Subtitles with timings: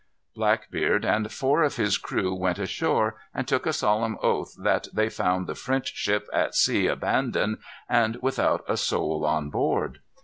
[0.35, 5.09] Blackbeard and four of his crew went ashore, and took a solemn oath that they
[5.09, 9.99] found the French ship at sea abandoned, and without a soul on board.